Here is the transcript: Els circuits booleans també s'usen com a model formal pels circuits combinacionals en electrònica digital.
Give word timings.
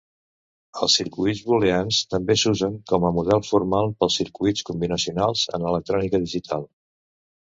Els 0.85 0.93
circuits 0.99 1.41
booleans 1.49 1.99
també 2.13 2.35
s'usen 2.43 2.79
com 2.93 3.05
a 3.09 3.11
model 3.17 3.43
formal 3.49 3.93
pels 3.99 4.17
circuits 4.21 4.67
combinacionals 4.71 5.43
en 5.59 5.67
electrònica 5.73 6.23
digital. 6.27 6.67